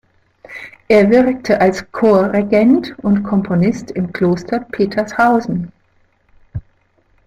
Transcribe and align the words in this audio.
Er 0.87 1.11
wirkte 1.11 1.61
als 1.61 1.85
Chorregent 1.91 2.97
und 3.03 3.21
Komponist 3.21 3.91
im 3.91 4.11
Kloster 4.11 4.61
Petershausen. 4.61 5.71